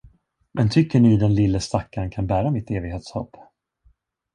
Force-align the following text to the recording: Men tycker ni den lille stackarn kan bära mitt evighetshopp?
Men 0.53 0.69
tycker 0.69 0.99
ni 0.99 1.17
den 1.17 1.33
lille 1.35 1.59
stackarn 1.59 2.09
kan 2.11 2.27
bära 2.27 2.51
mitt 2.51 2.71
evighetshopp? 2.71 3.35